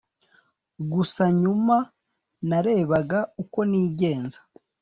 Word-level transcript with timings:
gusa 0.91 1.23
nyuma 1.41 1.75
narebaga 2.49 3.19
uko 3.43 3.59
nigenza 3.69 4.39